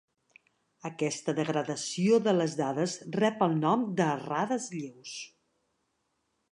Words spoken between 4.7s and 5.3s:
lleus.